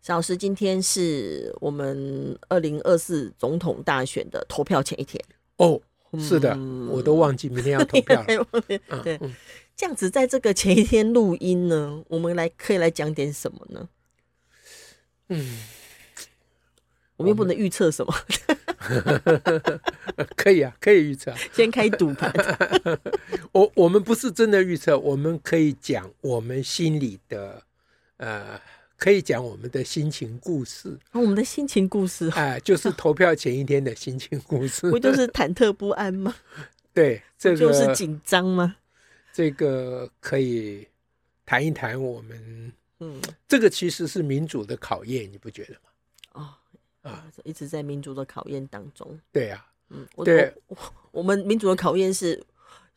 [0.00, 5.22] 萧老师，今天是我们二零二四总统大选的投票前一天
[5.56, 5.80] 哦。
[6.18, 8.26] 是的，嗯、我都忘记明天要投票了。
[9.04, 9.32] 对，嗯、
[9.76, 13.88] 这样子，在这个前一天录音呢，我们来可以来讲点什么呢？
[15.28, 15.60] 嗯，
[17.16, 18.12] 我们又不能预测什么。
[20.34, 21.32] 可以啊，可以预测。
[21.54, 22.32] 先开赌盘。
[23.52, 27.62] 我我们不是真的预测，我们可以讲我们心里的
[28.16, 28.60] 呃。
[29.00, 36.36] 可以讲我们的心情故事，我们的心情故事，哎，就是投票前一天的心情故事， 不就是忐忑不安吗？
[36.92, 38.76] 对，这个就是紧张吗？
[39.32, 40.86] 这个可以
[41.46, 45.80] 谈一谈我们，嗯，这个其实是民主的考验，你不觉得吗？
[47.02, 49.18] 哦，啊，一直在民主的考验当中。
[49.32, 50.52] 对呀，嗯，对，
[51.10, 52.44] 我们民主的考验是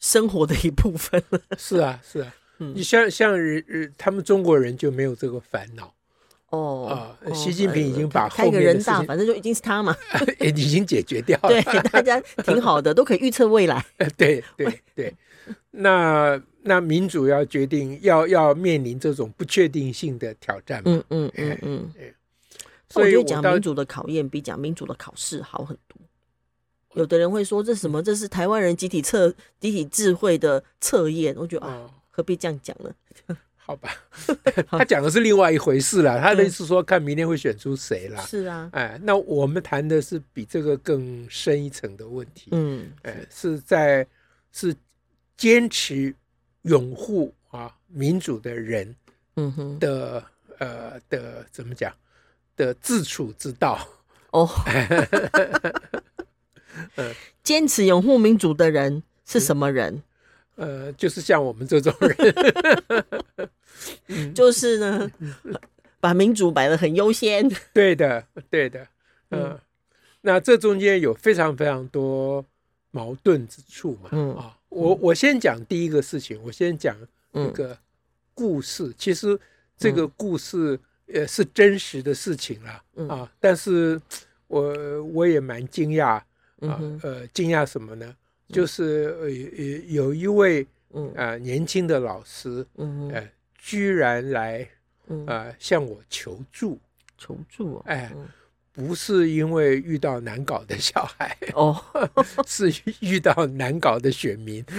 [0.02, 1.24] 生活的一部分。
[1.58, 2.36] 是啊，是啊。
[2.58, 5.94] 你像像人他们中国人就没有这个烦恼
[6.50, 9.96] 哦啊，习近平已经把后面的人大，反正就已经是他嘛，
[10.40, 11.50] 已经解决掉了。
[11.50, 13.84] 对，大家挺好的，都可以预测未来。
[14.16, 15.16] 对对对，
[15.72, 20.92] 那那民主要决定要要面临这种不确定性的挑战嘛？
[20.94, 22.14] 嗯嗯嗯嗯。
[22.88, 25.98] 所以我觉得讲民主的考验比讲民主的考试好很多。
[26.94, 28.04] 有的人会说这什么？
[28.04, 29.28] 这是台湾人集体测
[29.60, 31.36] 集体智慧的测验。
[31.36, 31.90] 我觉得啊。
[32.16, 32.94] 何必这样讲呢？
[33.66, 33.96] 好吧，
[34.68, 36.20] 他讲的是另外一回事了。
[36.20, 38.22] 他的意思说，看明天会选出谁啦。
[38.24, 42.50] 是啊，哎，那我们谈的是比这个更深一层的问题。
[42.52, 44.06] 嗯，哎，是在
[44.52, 44.76] 是
[45.38, 46.14] 坚持
[46.64, 48.94] 拥护啊民主的人，
[49.38, 50.22] 嗯哼的
[50.60, 51.94] 呃的怎么讲
[52.58, 53.80] 的自处之道
[54.32, 54.50] 哦。
[57.42, 60.04] 坚持拥护民主的人是什么人？
[60.56, 63.08] 呃，就是像我们这种人，
[64.08, 65.12] 嗯、 就是呢，
[66.00, 67.50] 把民主摆得很优先。
[67.74, 68.88] 对的，对的，
[69.30, 69.60] 呃、嗯，
[70.22, 72.46] 那这中间有非常非常多
[72.92, 74.10] 矛盾之处嘛。
[74.12, 76.96] 嗯啊，我我先讲第一个事情，我先讲
[77.32, 77.76] 一个
[78.36, 78.86] 故事。
[78.88, 79.40] 嗯、其实
[79.78, 82.84] 这个故事呃是真实的事情啦。
[82.96, 84.00] 嗯、啊，但是
[84.48, 86.22] 我我也蛮惊讶
[86.60, 88.16] 啊，呃，惊讶什么呢？
[88.50, 93.28] 就是呃有有一位嗯啊年轻的老师，呃
[93.58, 94.68] 居然来
[95.28, 96.80] 啊向我求助，
[97.18, 98.12] 求助哎，
[98.72, 101.80] 不是因为遇到难搞的小孩哦，
[102.46, 104.64] 是遇到难搞的选民。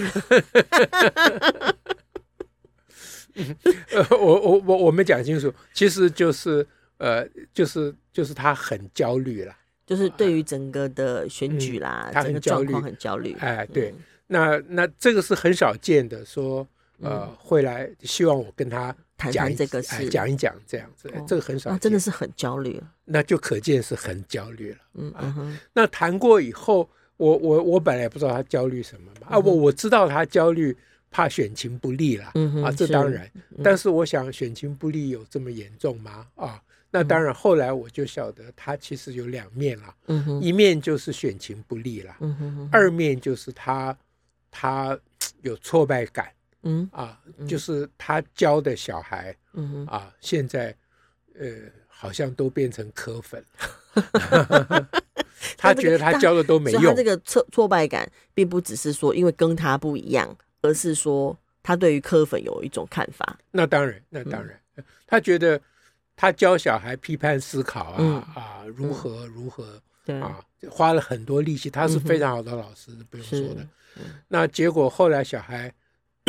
[3.91, 6.65] 呃我我我我们讲清楚，其实就是
[6.97, 9.53] 呃就是就是他很焦虑了。
[9.85, 13.35] 就是对于整个的选举啦，嗯、整个状况很焦虑。
[13.39, 13.95] 哎，对，嗯、
[14.27, 16.67] 那那这个是很少见的，说
[17.01, 22.81] 呃、嗯、会来希望我跟他谈谈这个事，哎、讲一讲这样子，哦、这个很少见，真的是很焦虑。
[23.05, 24.77] 那就可见是很焦虑了。
[24.95, 25.61] 嗯嗯哼、啊。
[25.73, 29.27] 那谈过以后，我我我本来也不知道他焦虑什么嘛。
[29.29, 30.75] 啊，我我知道他焦虑，
[31.11, 32.31] 怕选情不利了。
[32.33, 32.63] 嗯。
[32.63, 33.23] 啊，这当然。
[33.25, 33.31] 是
[33.63, 36.25] 但是我想，选情不利有这么严重吗？
[36.35, 36.59] 啊？
[36.97, 40.41] 那当然，后来我就晓得他其实有两面了，嗯、哼。
[40.41, 43.97] 一面就是选情不利了，嗯、哼哼二面就是他
[44.49, 44.97] 他
[45.41, 46.31] 有挫败感，
[46.63, 46.89] 嗯。
[46.93, 49.85] 啊，就是他教的小孩，嗯、哼。
[49.87, 50.73] 啊，现在
[51.37, 51.49] 呃
[51.85, 53.43] 好像都变成科粉，
[55.57, 56.81] 他觉得他教的都没用。
[56.81, 63.37] 他这个挫挫败感，并不只是说因为跟他不一样，而是说他对于科粉有一种看法。
[63.51, 65.59] 那当然，那当然，嗯、他觉得。
[66.15, 71.69] 他教小孩批判思考啊、嗯、啊，如何如何、嗯、啊，花了很多力气。
[71.69, 73.67] 他是非常好的老师，嗯、不用说的。
[73.97, 75.73] 嗯、那结果后来小孩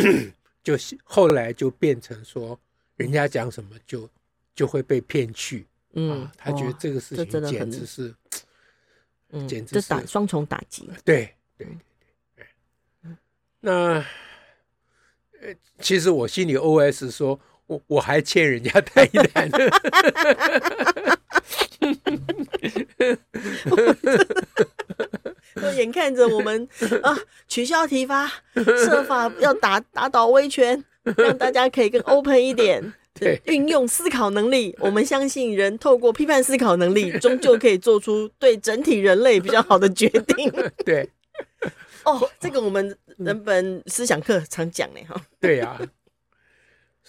[0.61, 2.59] 就后来就变成说，
[2.97, 4.09] 人家讲什么就
[4.53, 5.65] 就会被骗去。
[5.93, 8.13] 嗯、啊，他觉得这个事情简直是，
[9.29, 10.89] 嗯、简直是打双重打击。
[11.05, 12.45] 对对对
[13.03, 13.15] 对。
[13.61, 14.05] 那
[15.41, 17.39] 呃，其实我心里 OS 说。
[17.67, 19.57] 我我还欠人家太一谈呢，
[25.55, 26.67] 我眼看着我们
[27.03, 27.17] 啊
[27.47, 30.83] 取消提发，设法要打打倒威权，
[31.17, 32.93] 让大家可以更 open 一点。
[33.19, 40.53] 对，运用思考能力，我们相信人透过批判思考能力，终究可以做出对整体人类比较好的决定。
[40.85, 41.09] 对，
[42.05, 45.19] 哦，这个我们人本思想课常讲呢，哈。
[45.39, 45.79] 对呀，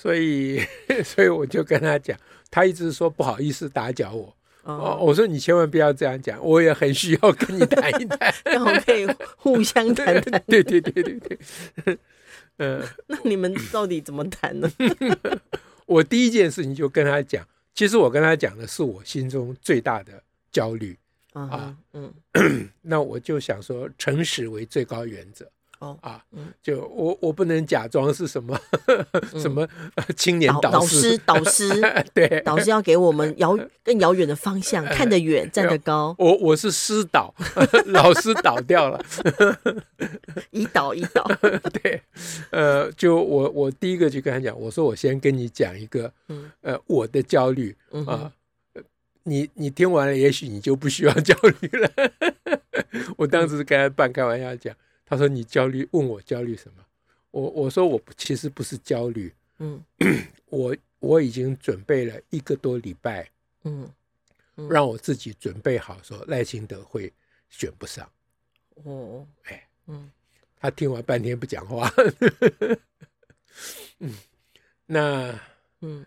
[0.01, 0.61] 所以，
[1.05, 2.17] 所以我就跟他讲，
[2.53, 4.33] 他一直说不好意思打搅我。
[4.63, 9.05] 哦，我说你千万不要这样讲，我也很需要跟你谈一谈， 然后可以
[9.37, 10.41] 互相谈谈。
[10.47, 11.39] 对对对对对，
[12.59, 14.71] 嗯， 那你们到底怎么谈呢？
[15.87, 20.23] 我第一件事情就跟他讲，其实我跟他讲的是我心中最大的
[20.53, 20.97] 焦虑
[21.33, 22.13] 啊，嗯，
[22.83, 25.51] 那我就想说，诚实为最高原则。
[25.81, 28.59] 哦啊，嗯，就我我不能假装是什么
[29.39, 29.67] 什么
[30.17, 31.69] 青年导师导师，
[32.13, 36.15] 对，导师要给我们遥 更遥远的方向，看得远，站得高。
[36.19, 37.33] 我我是师导，
[37.87, 39.01] 老师倒掉了，
[40.51, 41.25] 一倒一倒。
[41.81, 42.03] 对，
[42.51, 46.13] 呃，就我我第一个就跟他讲，我说我先跟你讲一个，
[46.63, 47.77] 呃，我的焦虑
[48.07, 48.33] 啊，
[49.23, 51.91] 你你听完了，也许你就不需要焦虑了。
[53.17, 54.75] 我当时跟他半开玩笑讲。
[55.09, 55.89] 他说：“你焦虑？
[55.93, 56.85] 问我焦虑什么？
[57.31, 59.83] 我我说我其实不是焦虑，嗯，
[60.51, 63.31] 我我已经准备了一个多礼拜，
[63.65, 63.91] 嗯，
[64.69, 67.13] 让我自己准备好说赖清德会
[67.49, 68.11] 选不上，
[68.85, 70.11] 哦，哎，嗯，
[70.59, 71.91] 他听完半天不讲话，
[74.01, 74.15] 嗯，
[74.87, 75.41] 那，
[75.81, 76.05] 嗯，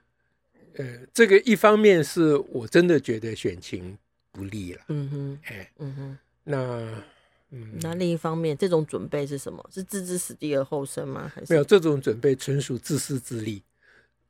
[0.76, 3.98] 呃，这个一方面是我真的觉得选情
[4.32, 7.04] 不利了，嗯哼，哎，嗯哼，那。”
[7.54, 9.70] 嗯，那另一方面，这种准备是什么？
[9.72, 11.30] 是置之死地而后生吗？
[11.36, 13.62] 还是没有这种准备，纯属自私自利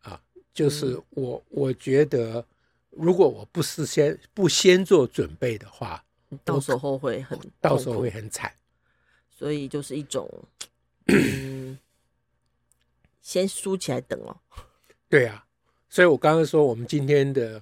[0.01, 0.19] 啊！
[0.51, 2.43] 就是我，嗯、我觉得，
[2.89, 6.03] 如果我不事先不先做准备的话，
[6.43, 8.51] 到时候会很，到时候会很惨。
[9.29, 10.27] 所以就是一种，
[11.05, 11.77] 嗯，
[13.21, 14.35] 先输起来等哦。
[15.07, 15.45] 对啊，
[15.89, 17.61] 所以我刚刚说，我们今天的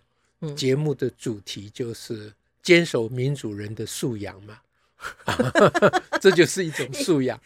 [0.55, 2.31] 节目的主题就是
[2.61, 4.61] 坚守民主人的素养嘛。
[6.19, 7.39] 这就是一种素养，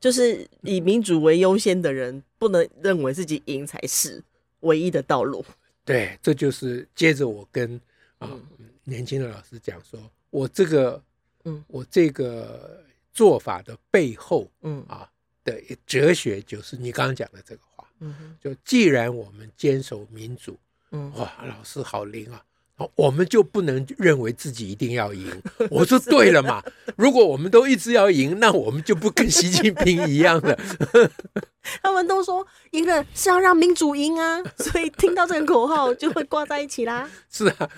[0.00, 4.22] 就是以民主为优先的人，不能认为自己赢才是
[4.60, 5.44] 唯一的道路。
[5.84, 7.76] 对，这就是接着我跟
[8.18, 8.42] 啊、嗯、
[8.84, 10.00] 年轻的老师讲说，
[10.30, 11.02] 我这个，
[11.44, 12.82] 嗯，我这个
[13.12, 14.84] 做法的背后，嗯。
[14.88, 15.08] 啊
[15.44, 20.58] 的哲学就是你刚刚讲的这个话，嗯，就既然我们坚守民主，
[20.90, 22.42] 嗯，哇，老师好灵啊。
[22.96, 25.26] 我们就不能认为自己一定要赢。
[25.70, 26.62] 我说对了嘛，
[26.96, 30.58] 如果我们都一直要赢，那我们就不跟习近平一样了。
[31.82, 37.08] 他们都说赢了是要让民主赢啊，所以听到这个口号就会挂在一起啦。
[37.30, 37.70] 是啊，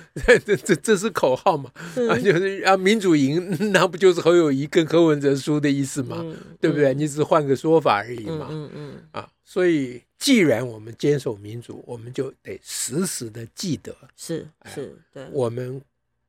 [0.45, 1.71] 这这这是口号嘛？
[2.11, 6.17] 啊，就是让民主赢，那不就是侯友谊跟柯文哲输的意思嘛？
[6.21, 6.95] 嗯、对不对？
[6.95, 8.49] 你只是换个说法而已嘛。
[8.51, 10.03] 嗯嗯，嗯啊，所以。
[10.19, 15.81] 既然我们坚守民主，我们就得时时的记得，是是，对，我们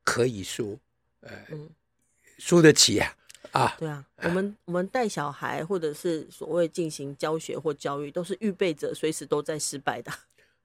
[0.04, 0.78] 可以输，
[1.20, 1.46] 呃，
[2.36, 3.16] 输得起呀，
[3.52, 10.12] 啊，对啊，我们我们带小孩或者是所谓进行教学或教育，都是预备着随时都在失败的，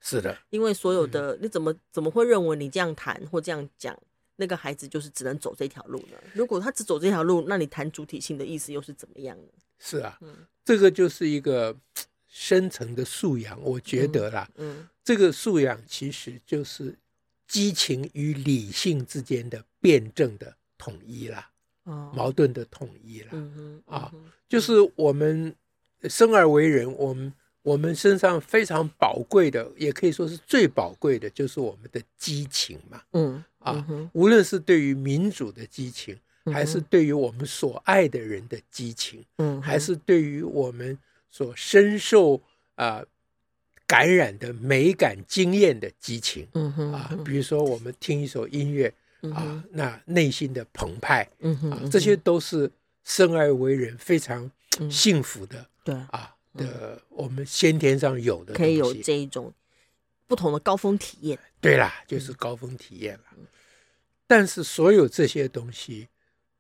[0.02, 3.98] 是的，因为所有的你怎么怎么会认为你这样谈或这样讲，
[4.36, 6.18] 那个孩子就是只能走这条路呢？
[6.34, 9.48] 如果他只走这条路，那你谈主体性的意思又是怎么样呢？
[9.80, 10.20] 是啊，
[10.66, 11.76] 这个就是一个。
[12.36, 16.98] 深层的素养，我觉得啦，嗯，嗯，这个素养其实就是
[17.48, 21.48] 激情与理性之间的辩证的统一啦，
[21.84, 24.12] 哦，矛盾的统一啦，嗯哼，啊，
[24.50, 25.56] 就是我们
[26.10, 40.98] 生而为人，我们我们身上非常宝贵的，也可以说是最宝贵的，就是我们的激情嘛，嗯，啊，无论是对于民主的激情，还是对于我们所爱的人的激情，嗯，还是对于我们。
[41.34, 42.36] 所深受
[42.76, 43.08] 啊、呃、
[43.88, 52.70] 感染的美感经验的激情，嗯哼，啊，比如说我们听一首音乐，嗯、啊，那内心的澎湃，嗯哼，啊，这些都是
[53.04, 54.52] 生而为人非常
[54.92, 59.52] 幸福的，对、嗯、啊的，我们先天上有的，可以有这一种
[60.28, 63.24] 不同的高峰体验，对啦，就是高峰体验了。
[63.40, 63.48] 嗯、
[64.28, 66.10] 但是所有这些东西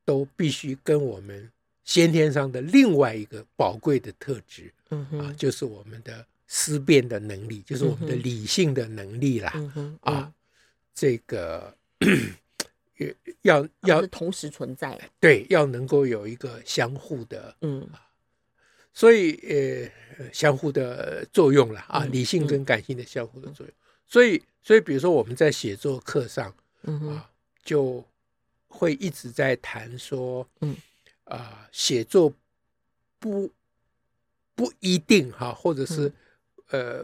[0.04, 1.52] 都必须跟我们。
[1.84, 9.54] 先天上的另外一个宝贵的特质，啊，就是我们的思辨的能力，就是我们的理性的能力啦，
[10.02, 10.32] 啊，
[10.96, 11.76] 这个
[13.42, 17.86] 要要同时存在，对，要能够有一个相互的，嗯，
[18.94, 23.76] 所以呃，相互的作用了啊，理性跟感性的相互的作用，
[24.08, 27.30] 所以所以比如说我们在写作课上，嗯啊，
[27.62, 28.06] 就
[28.70, 30.78] 会一直在谈说，嗯。
[31.34, 32.32] 啊、呃，写作
[33.18, 33.50] 不
[34.54, 36.12] 不一定哈，或者是
[36.70, 37.04] 呃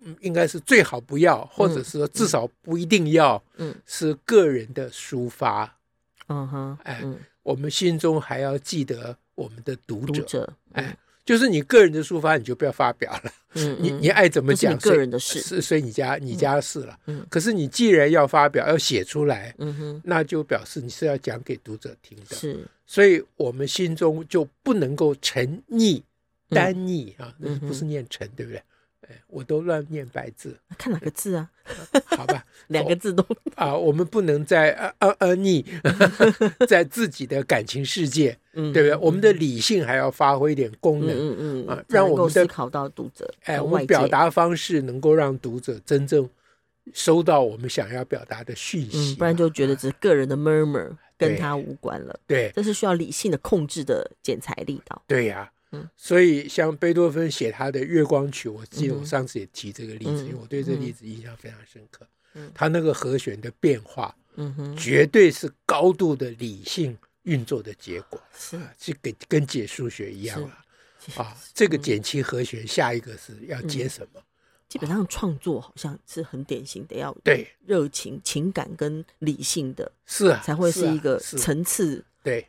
[0.00, 5.76] 嗯，应该是最好不要，或者是说至少不一定要，嗯，是个人的抒发，
[6.28, 7.04] 嗯哼，哎，
[7.42, 26.00] 我们心中还要记得我们的读者，哎，就是你个人的抒发，你就不要发表了，嗯，你你爱怎么讲，个人的事是随你家你家的事了，嗯，可是你既然要发表，要写出来，嗯哼，那就表示你是要讲给读者听的，是，所以我们心中就不能够沉溺、
[26.48, 28.62] 单溺啊，那不是念沉，对不对？
[29.28, 31.50] 我都乱念白字，看哪个字啊？
[32.06, 33.22] 好吧， 两个字都
[33.56, 35.64] 啊，我们不能在呃呃呃逆，
[36.66, 38.96] 在自己的感情世界，嗯，对不对？
[38.96, 46.28] 我们的理性还要发挥一点功能，嗯嗯啊，让我们的思考到读者，哎，我们表达方式能够让读者真正
[46.94, 52.18] 收到我们想要表达的讯息，不然就觉得只是个人的 murmur，跟他无关了。
[52.26, 55.02] 对，这是需要理性的控制的剪裁力道。
[55.06, 55.52] 对呀。
[55.70, 62.08] 嗯，所以像贝多芬写他的《月光曲》，我记得我上次也提这个例子，因为我对这个例子印象非常深刻。
[62.32, 70.48] 嗯，他那个和弦的变化，嗯哼，绝对是高度的理性运作的结果，是啊，是跟跟解数学一样了
[71.16, 71.36] 啊。
[71.52, 74.22] 这个减七和弦，下一个是要接什么？
[74.68, 82.46] 基本上创作好像是很典型的，要对热情、情感跟理性的，是啊，才会是一个层次对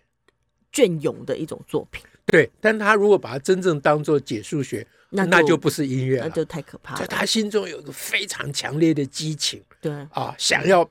[0.72, 2.04] 隽永的一种作品。
[2.26, 7.08] 对，但他如果把它真正当做解数学，那就，那就不是音乐了，那就太可怕了。
[7.08, 10.88] 他心中有一个非常强烈的激情，对啊，想要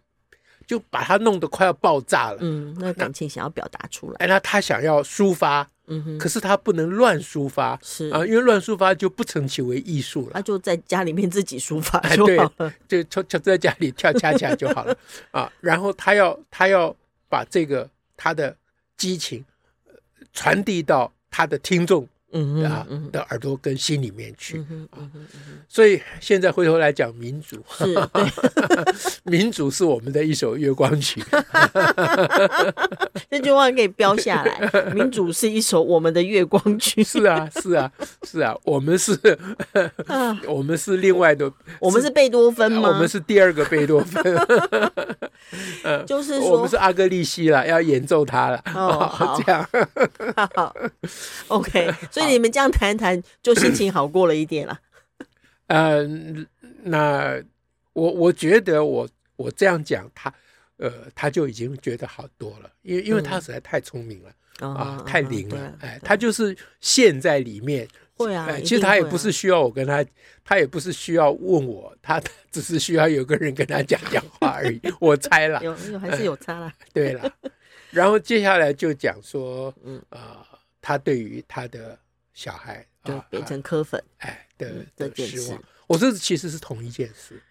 [0.66, 2.38] 就把它弄得快要爆炸了。
[2.40, 8.08] 嗯，那感情想要表达出来，哎，那他想要抒发，嗯哼，可是他不能乱抒发，是。
[8.10, 10.32] 啊，因为乱抒发就不成其为艺术了。
[10.34, 14.96] 他就在家里面自己抒发就好了，对， 就就在家里跳恰恰就好了。
[15.32, 15.52] 啊。
[15.60, 16.94] 然后他要他要
[17.28, 18.56] 把这个他的
[18.96, 19.44] 激情
[20.32, 21.12] 传递到。
[21.30, 24.64] 他的听众，嗯啊的耳朵跟心里面去，
[25.68, 27.62] 所以现在回头来讲民主，
[29.24, 31.22] 民主是我们的一首月光曲，
[33.30, 34.90] 这句话可以标下来。
[34.92, 37.90] 民主是一首我们的月光曲，是啊，是啊，
[38.22, 39.18] 是啊，我们是，
[40.46, 42.88] 我们是另外的，我们是贝多芬吗？
[42.88, 44.22] 我们是第二个贝多芬，
[46.06, 49.68] 就是说我们是阿格利西了，要演奏它了，哦， 这样，
[50.54, 50.74] 好。
[51.48, 54.78] OK，所以你们这样谈谈，就心情好过了一点了。
[55.68, 57.42] 嗯、呃，那
[57.92, 60.32] 我我觉得我我这样讲他，
[60.78, 67.86] 呃，他就已经觉得好多了，因为因为他实在太聪明了、嗯、啊，太灵了，嗯、哎，他就是陷在里面。
[68.14, 70.04] 会啊，其实他也不是需要我跟他，
[70.42, 72.20] 他也不是需要问我，他
[72.50, 74.80] 只是需要有个人跟他讲讲话而已。
[74.98, 76.72] 我猜了，有有还是有差了、呃。
[76.92, 77.32] 对了，
[77.92, 80.42] 然后接下来就讲说，嗯啊。
[80.50, 81.98] 呃他对于他的
[82.32, 87.42] 小孩就变成柯粉哎的的失望，我这其实是同一件事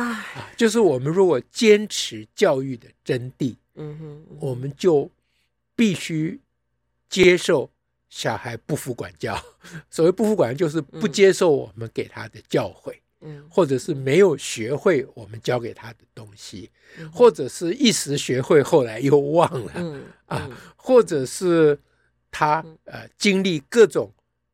[0.00, 5.10] 啊，就是我们如果坚持教育的真谛，嗯哼，我们就
[5.74, 6.40] 必须
[7.08, 7.70] 接受
[8.08, 9.38] 小孩不服管教。
[9.90, 16.70] 所谓不服管教，就是不接受我们给他的教诲，嗯，或者是没有学会我们教给他的东西，
[17.12, 21.78] 或者是一时学会后来又忘了，嗯啊，或者是。
[22.30, 24.12] 他呃经历各种，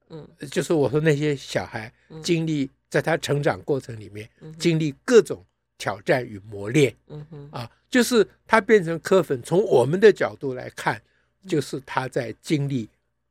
[0.09, 5.45] 嗯，就是我说那些小孩经历在他成长过程里面经历各种
[5.77, 7.49] 挑战与磨练，嗯哼。
[7.51, 11.03] 啊，就是他变成柯粉，从我们的角度来看，
[11.45, 12.89] 就是他在经历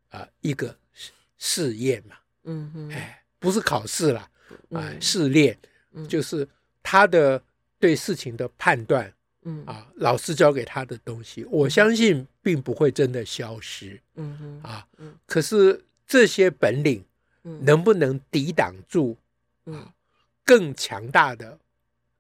[0.10, 0.76] 啊一个
[1.38, 4.30] 试验嘛，嗯哼，哎，不是考试啦，
[4.72, 5.58] 啊，试炼，
[6.10, 6.46] 就是
[6.82, 7.42] 他的
[7.80, 9.14] 对事情的判断。
[9.44, 9.66] 嗯。
[9.66, 13.98] 啊，老师教给他的东西，我相信并不会真的消失。
[14.16, 14.70] 嗯哼。
[14.70, 14.86] 啊，
[15.26, 17.02] 可是这些本领，
[17.62, 19.18] 能不能抵挡住
[19.66, 19.94] 啊
[20.44, 21.58] 更强大的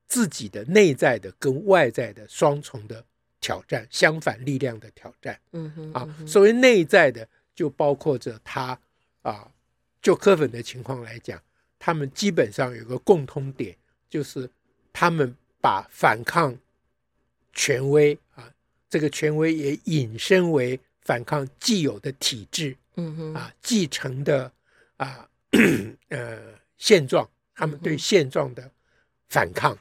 [0.07, 3.03] 自己的内在的跟外在的双重的
[3.39, 5.39] 挑战，相反力量的挑战？
[5.51, 8.79] 嗯哼啊，所谓内在的，就包括着他
[9.21, 9.51] 啊，
[10.01, 11.41] 就科粉的情况来讲，
[11.77, 13.75] 他们基本上有个共通点，
[14.09, 14.49] 就是
[14.91, 16.57] 他们把反抗。
[17.55, 18.51] 权威啊，
[18.89, 24.51] 这个权威也引申为反抗既有的体制，嗯哼，啊，继承的
[24.97, 25.29] 啊，
[26.09, 26.41] 呃，
[26.79, 28.71] 现状，他们对现状的
[29.29, 29.77] 反抗，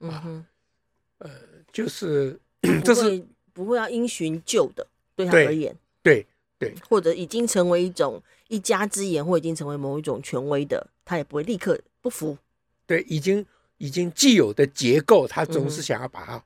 [0.00, 0.46] 嗯哼，
[1.18, 1.30] 呃，
[1.72, 2.38] 就是
[2.84, 6.26] 这是不会要因循旧的，对他而言，对
[6.58, 12.36] 对，对或者已经成为一种一家之言，或已经成为某一种权威的，他也不会立刻不服，
[12.86, 13.44] 对，已经
[13.78, 16.44] 已经既有的结构，他总是想要把它。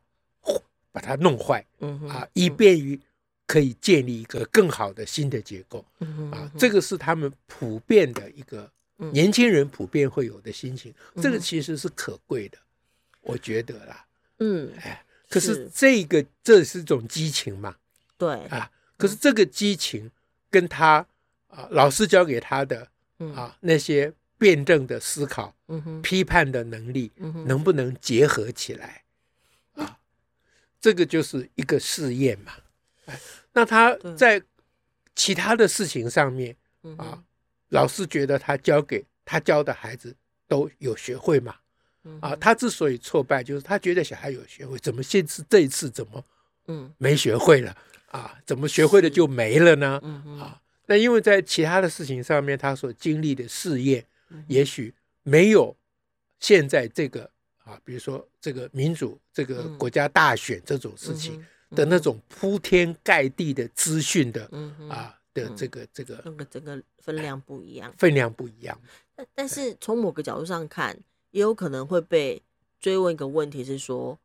[0.91, 2.99] 把它弄坏，嗯啊，以便于
[3.47, 8.69] 可以建立一个更好的新的结构，嗯啊，这个是他们普遍的一个
[9.13, 12.59] 年轻人普遍会有的心情，这个其实是可贵的，
[13.23, 14.05] 我觉得啦。
[14.41, 17.77] 嗯，哎，可是这个这是一种激情嘛？
[18.17, 20.11] 对啊，可是这个激情
[20.51, 21.07] 跟他
[21.47, 22.89] 啊老师教给他的
[23.37, 25.55] 啊那些辩证的思考、
[26.03, 27.13] 批判的能力，
[27.47, 29.05] 能不能结合起来
[29.75, 29.99] 啊？
[30.81, 32.53] 这个就是一个试验嘛。
[33.07, 33.21] 哎，
[33.53, 34.43] 那他在
[35.15, 36.57] 其他的事情上面
[36.97, 37.23] 啊。
[37.71, 40.15] 老师觉得他教给他教的孩子
[40.47, 41.55] 都有学会嘛？
[42.21, 46.25] 啊，他之所以挫败，就是他觉得小孩有学会，怎么现次这一次怎么
[46.69, 48.35] 嗯没学会了啊？
[48.47, 50.01] 怎么学会了就没了呢？
[50.41, 54.03] 啊，那因为在其他的事情上面，他所经历的试验，
[54.47, 55.77] 也许没有
[56.41, 57.31] 现在这个
[57.65, 64.49] 啊，比如说这个民主这个国家大选这种事情的那种铺天盖地的资讯的
[64.89, 65.18] 啊。
[65.41, 68.79] 的这个这个那个这个分量不一样，分量不一样。
[69.15, 70.99] 但但是从某个角度上看，
[71.31, 72.43] 也有可能会被
[72.79, 74.19] 追问一个问题是说，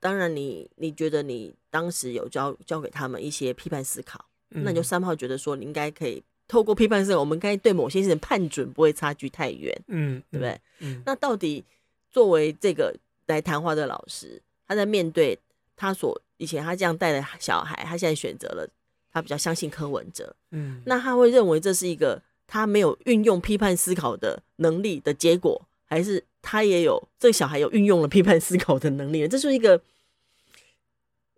[0.00, 10.60] 当然你你觉得你当时有教教给他们一些批判思考，那你就三炮觉得说你应该可以透过批判思考，我们该对某些事情判准不会差距太远，嗯，对不对？
[10.80, 11.64] 嗯，那到底
[12.10, 12.94] 作为这个
[13.26, 15.38] 来谈话的老师，他在面对
[15.74, 18.68] 他所以前他这样带的小孩，他现在选择了。
[19.14, 29.28] 他比较相信柯文哲，嗯，那他会认为这是一个他没有运用批判思考的能力的结果，还是他也有这个小孩有运用了批判思考的能力？
[29.28, 29.80] 这是一个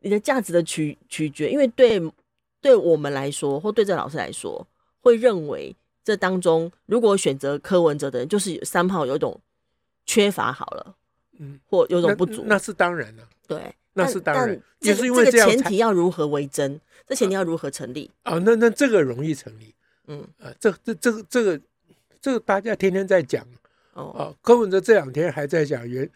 [0.00, 2.00] 你的价值的取取决，因为对
[2.62, 4.66] 对我们来说，或对这老师来说，
[5.02, 9.38] 会认为这当中如果选择柯文哲的人，就是三炮有一种
[10.06, 10.94] 缺乏好了，
[11.38, 13.74] 嗯，或有种不足，那，那是当然了，对。
[13.98, 18.38] 那是当然，也是因为这个前提要如何为真，这前提要如何成立啊？
[18.44, 19.74] 那那这个容易成立，
[20.06, 21.60] 嗯啊，这这这个这个
[22.20, 23.42] 这个大家天天在讲
[23.94, 24.36] 哦。
[24.42, 26.06] 柯文哲这两天还在讲原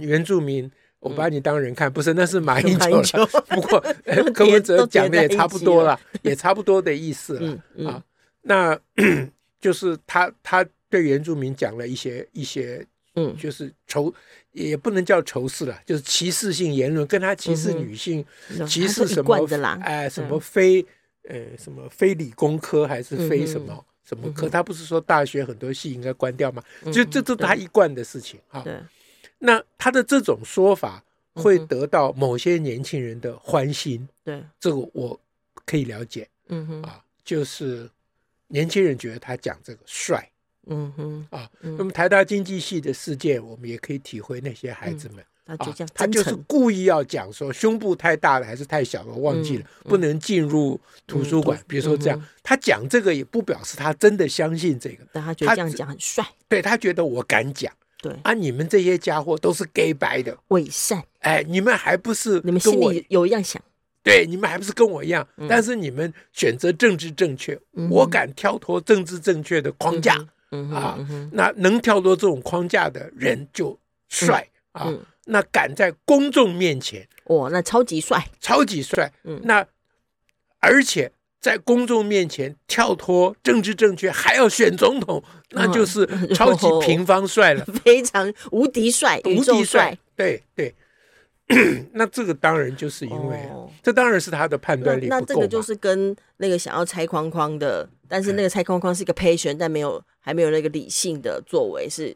[0.00, 2.14] 原住民，我把你当人看，不是？
[2.14, 3.26] 那是马英九。
[3.26, 3.78] 不过
[4.32, 8.02] 柯文哲讲的也差不多了，也差不多的意思了啊。
[8.40, 8.78] 那
[9.60, 12.86] 就是他他对原住民讲了一些一些。
[13.16, 14.12] 嗯，就是仇，
[14.52, 18.24] 也不能叫仇视了，就是歧视性言论，跟他歧视女性，
[18.68, 19.80] 歧视什么？
[19.82, 20.84] 哎，什么非
[21.24, 24.48] 呃什么非理工科还是非什么什么科？
[24.48, 26.62] 他不是说大学很多系应该关掉吗？
[26.92, 28.62] 就这都他一贯的事情哈。
[29.38, 31.02] 那他的这种说法
[31.34, 35.18] 会得到某些年轻人的欢心，对，这个我
[35.64, 36.28] 可以了解。
[36.48, 37.90] 嗯哼，啊，就是
[38.48, 40.30] 年轻人觉得他讲这个帅。
[40.66, 41.26] 嗯哼。
[41.30, 45.24] 啊，那么台大经济系的事件，我们也可以体会那些孩子们。
[45.46, 45.56] 啊，
[45.94, 51.56] 他就是故意要讲说胸部太大了还是太小了，忘记了，不能进入图书馆。
[51.68, 56.26] 比如说这样，他讲这个也不表示他真的相信这个，但他觉得这样讲很帅。
[56.48, 58.12] 对，他觉得我敢讲，对。
[58.24, 60.36] 啊，你们这些家伙都是 gay 白的。
[60.48, 63.62] 伪善，哎，你们还不是你们心里有一样想。
[64.02, 67.56] 对，你们还不是跟我一样，但是你们选择政治正确，
[67.88, 70.16] 我敢跳脱政治正确的框架。
[70.50, 70.98] 嗯啊，
[71.32, 73.78] 那能跳脱这种框架的人就
[74.08, 74.92] 帅啊！
[75.26, 79.12] 那敢在公众面前，哇，那超级帅，超级帅。
[79.24, 79.66] 嗯，那
[80.60, 89.98] 而且在公众面前跳脱政治正确，还要选总统，那就是 超级平方帅了， 非常无敌帅，无敌帅。
[90.14, 90.74] 对对，
[91.92, 93.48] 那这个当然就是因为，
[93.82, 95.06] 这当然是他的判断力。
[95.06, 100.02] 那这个就是跟那个想要拆框框的，但是那个拆框框是一个 patient，但没有。
[100.26, 102.12] 还没有那个理性的作为是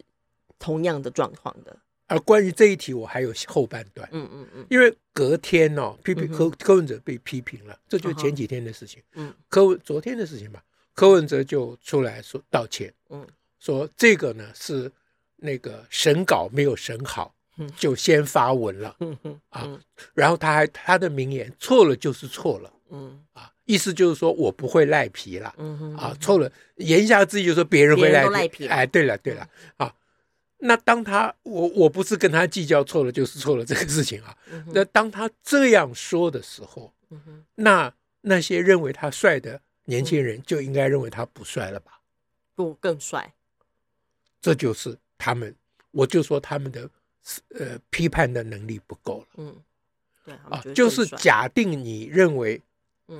[0.58, 1.76] 同样的状况的。
[2.08, 4.08] 而关于这一题，我还有后半段。
[4.10, 9.00] 嗯嗯嗯，因为隔天哦，批评柯柯文哲被批评了，这就前几天的事情。
[9.14, 10.60] 嗯，柯文昨天的事情吧，
[10.92, 12.92] 柯文哲就出来说道歉。
[13.10, 13.24] 嗯，
[13.60, 14.90] 说这个呢是
[15.36, 17.32] 那个审稿没有审好，
[17.76, 18.96] 就先发文了。
[19.50, 19.78] 啊，
[20.14, 22.72] 然后他还他的名言，错了就是错了。
[22.90, 23.52] 嗯啊。
[23.66, 29.94] 意思就是说我不会赖皮了，嗯哼，啊，错了，言下之意就是说别人会赖皮，赖皮哎，对了对了，啊，
[30.58, 34.36] 那当他我我不是跟他计较错了就是错了这个事情啊，
[34.74, 36.92] 那当他这样说的时候，
[37.54, 42.00] 那那些认为他帅的年轻人就应该认为他不帅了吧？
[42.56, 43.32] 不，更帅，
[44.42, 45.54] 这就是他们，
[45.92, 46.90] 我就说他们的
[47.58, 49.56] 呃批判的能力不够了，嗯，
[50.24, 52.60] 对啊，就是假定你认为。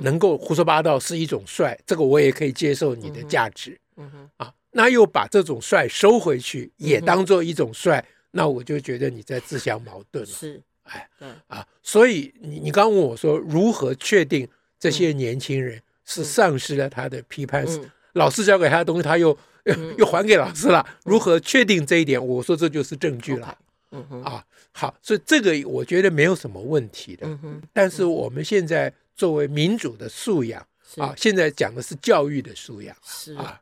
[0.02, 3.76] 能够胡说八道是一种帅，这个我也可以接受你的价值。
[3.96, 10.30] 嗯哼，啊，那又把这种帅收回去，也当做一种帅，那我就觉得你在自相矛盾了。
[10.30, 14.46] 是，哎，对啊，所以你你刚问我说，如何确定
[14.78, 17.66] 这些年轻人是丧失了他的批判？
[18.12, 19.36] 老师教给他的东西，他又
[19.98, 20.86] 又还给老师了。
[21.04, 22.24] 如何确定这一点？
[22.24, 23.58] 我说这就是证据了。
[23.92, 27.26] 嗯哼，啊，好，所以这个我觉得没有什么问题的。
[27.26, 30.64] 嗯哼，但是我们现在作为民主的素养
[30.96, 32.96] 啊，现在讲的是教育的素养。
[33.02, 33.60] 是啊，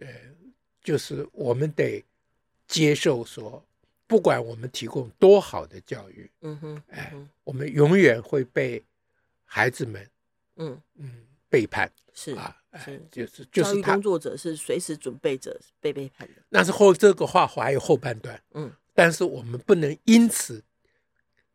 [0.00, 0.06] 呃，
[0.82, 2.02] 就是我们得
[2.66, 3.62] 接受说，
[4.06, 7.12] 不管我们提供多好的教育，嗯哼，哎，
[7.44, 8.82] 我们永远会被
[9.44, 10.08] 孩子们，
[10.56, 11.90] 嗯嗯背叛。
[12.14, 16.42] 是啊，是就是就是工作者是随时准备着被背叛的。
[16.48, 18.72] 那是后这个话还有后半段，嗯。
[18.98, 20.60] 但是我们不能因此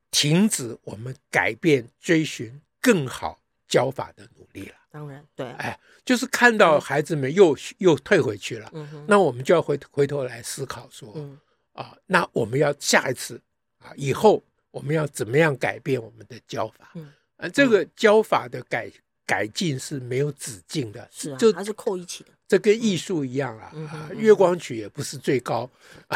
[0.09, 4.75] 停止我们改变、追寻更好教法的努力了。
[4.89, 11.37] 当然，对，哎，就是看到孩子们又又退回去了，嗯，那我们就要回回头来思考说，嗯，
[11.73, 13.41] 啊，那我们要下一次
[13.79, 16.91] 啊，以后我们要怎么样改变我们的教法？
[16.93, 18.89] 嗯，啊，这个教法的改
[19.25, 22.29] 改进是没有止境的，是啊，就它是扣一起的。
[22.45, 25.67] 这跟艺术一样啊，嗯嗯嗯、月光曲也不是最高，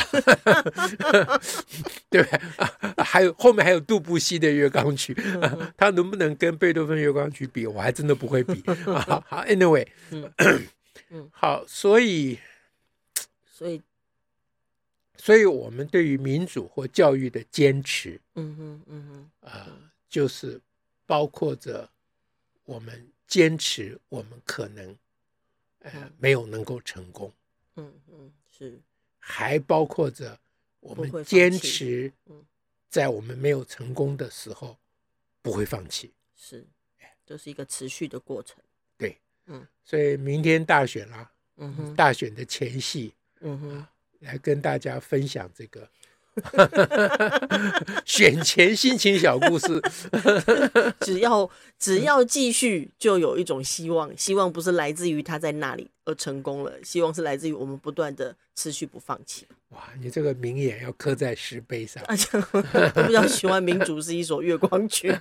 [2.10, 2.40] 对不对？
[3.04, 5.16] 还有后面还有杜布西的月光曲，
[5.76, 7.66] 他能不能跟贝多芬月光曲比？
[7.66, 8.62] 我还真的不会比。
[8.86, 10.32] 好，好，Anyway，嗯
[11.10, 12.38] 嗯、 好，所以，
[13.52, 13.82] 所以，
[15.18, 19.08] 所以我们对于民主或教育的坚持，嗯哼，嗯
[19.42, 19.74] 哼，啊、呃，
[20.08, 20.60] 就是
[21.08, 21.90] 包括着
[22.68, 24.96] 我们坚持，我们可能。
[25.82, 27.32] 呃，没有能够成功，
[27.76, 28.78] 嗯嗯，是，
[29.20, 30.38] 还包括着
[30.82, 32.12] 我们坚持，
[32.90, 34.78] 在我们没有成功的时候
[35.42, 36.68] 不会放弃，是，
[37.26, 38.58] 这是一个持续的过程，
[38.98, 43.88] 对，嗯，所以明天大选啦，嗯哼，大选的前夕，嗯哼，
[44.20, 45.90] 来跟大家分享这个。
[48.06, 49.82] 选前心情小故事，
[51.02, 54.16] 只要只要继续，就有一种希望。
[54.18, 59.46] 希望不是来自于他在那里而成功了，希望是来自于我们不断的持续不放弃。
[59.70, 62.02] 哇，你这个名言要刻在石碑上。
[62.08, 65.14] 我比较喜欢民主是一首月光曲，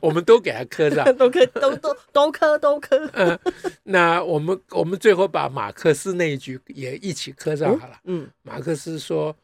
[0.00, 3.10] 我们都给他刻上，都刻都都都刻都刻。
[3.14, 3.38] 嗯，
[3.84, 7.98] 那我们我们最后把马克思那一句也一起刻上好了。
[8.04, 9.36] 嗯，马克思说。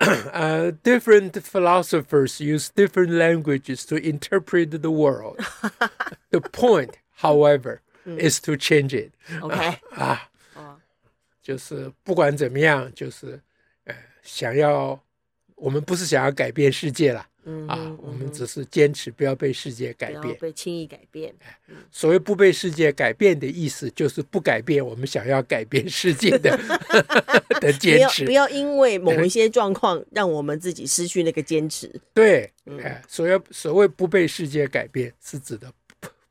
[0.00, 5.38] Uh, different philosophers use different languages to interpret the world.
[6.30, 9.12] The point, however, is to change it.
[9.40, 10.28] OK 啊，
[11.42, 13.40] 就是不管怎么样，就是
[13.84, 15.02] 呃，想要
[15.54, 17.26] 我们不是想要改变世界啦。
[17.45, 21.33] 嗯啊，我们只是坚持不要被世界改变，被轻易改变。
[21.89, 26.59] 所谓不被世界改变的意思，就是不改变我们想要改变世界的
[27.59, 28.25] 的坚持。
[28.25, 31.91] 不要因为某一些状况，让我们自己失去那个坚持。
[32.13, 32.51] 对，
[32.83, 35.71] 哎，所谓所谓不被世界改变，是指的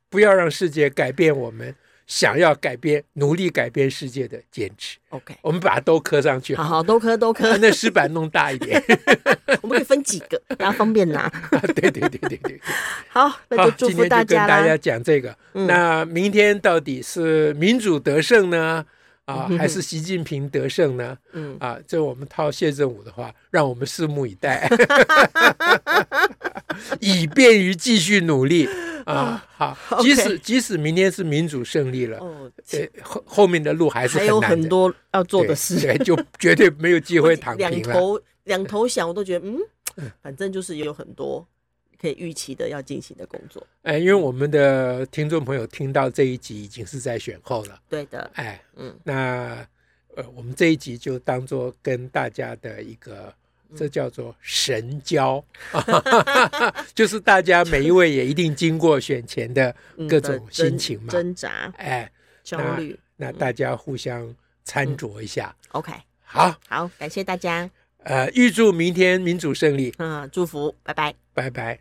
[0.09, 1.75] 不要让世界改变我们。
[2.11, 4.97] 想要改变、努力改变世界的坚持。
[5.11, 6.53] OK，我们把它都刻上去。
[6.53, 7.55] 好好，都刻都刻。
[7.59, 8.83] 那石板弄大一点，
[9.63, 11.31] 我们可以分几个， 然后方便拿。
[11.73, 12.59] 对对对对对。
[13.07, 14.39] 好，那就祝福大家。
[14.39, 15.33] 跟大家讲这个。
[15.53, 18.85] 那明天到底是民主得胜呢？
[19.23, 21.17] 啊，还是习近平得胜呢？
[21.31, 24.69] 嗯啊，这我们套谢振武的话，让我们拭目以待，
[26.99, 28.67] 以便于继续努力。
[29.11, 32.19] 啊，好，即使即使明天是民主胜利了，
[32.69, 37.71] 对，后后面的路还是还有很多要做的事，对，就绝对没有机会躺平了。
[37.71, 39.47] 两头两头想，我都觉得，
[39.97, 41.47] 嗯，反正就是有很多
[41.99, 43.65] 可以预期的要进行的工作。
[43.83, 49.67] 哎，因为我们的听众朋友听到这一集已经是在选后了，对的，哎，嗯，那
[50.15, 53.33] 呃，我们这一集就当做跟大家的一个。
[53.75, 55.43] 这叫做神交，
[56.93, 59.75] 就是大家每一位也一定经过选前的
[60.09, 62.11] 各种心情嘛，挣扎，哎，
[62.43, 65.55] 焦虑，那大家互相参酌一下。
[65.69, 65.91] OK，
[66.23, 67.69] 好，好，感谢大家。
[68.03, 69.93] 呃，预祝明天民主胜利。
[69.99, 71.79] 嗯，祝福，拜拜，拜拜。